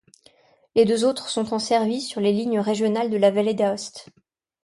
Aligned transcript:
Les 0.73 0.83
deux 0.85 1.05
autres 1.05 1.29
sont 1.29 1.53
en 1.53 1.59
service 1.59 2.09
sur 2.09 2.21
les 2.21 2.33
lignes 2.33 2.59
régionales 2.59 3.11
de 3.11 3.17
la 3.17 3.29
Vallée 3.29 3.53
d'Aoste. 3.53 4.09